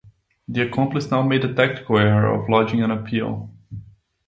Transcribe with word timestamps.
The 0.47 0.63
accomplice 0.63 1.11
now 1.11 1.21
made 1.21 1.43
the 1.43 1.53
tactical 1.53 1.99
error 1.99 2.33
of 2.33 2.49
lodging 2.49 2.81
an 2.81 2.89
appeal. 2.89 3.51